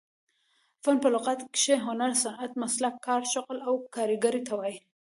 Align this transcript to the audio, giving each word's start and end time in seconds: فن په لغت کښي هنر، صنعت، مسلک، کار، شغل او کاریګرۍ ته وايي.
فن 0.83 0.95
په 1.03 1.07
لغت 1.15 1.39
کښي 1.53 1.75
هنر، 1.87 2.11
صنعت، 2.23 2.51
مسلک، 2.63 2.93
کار، 3.05 3.21
شغل 3.33 3.57
او 3.67 3.73
کاریګرۍ 3.95 4.41
ته 4.47 4.53
وايي. 4.59 4.77